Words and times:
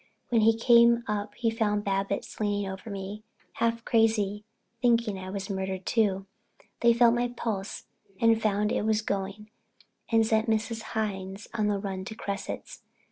When 0.29 0.41
he 0.41 0.57
came 0.57 1.03
up 1.07 1.35
he 1.35 1.51
found 1.51 1.83
Babbitts 1.83 2.39
kneeling 2.39 2.67
over 2.71 2.89
me, 2.89 3.21
half 3.61 3.85
crazy, 3.85 4.43
thinking 4.81 5.19
I 5.19 5.29
was 5.29 5.47
murdered, 5.47 5.85
too. 5.85 6.25
They 6.79 6.91
felt 6.91 7.13
my 7.13 7.27
pulse 7.27 7.85
and 8.19 8.41
found 8.41 8.71
it 8.71 8.81
was 8.83 9.03
going 9.03 9.51
and 10.11 10.25
sent 10.25 10.49
Mrs. 10.49 10.81
Hines 10.97 11.47
on 11.53 11.67
the 11.67 11.77
run 11.77 12.03
to 12.05 12.15
Cresset's. 12.15 12.81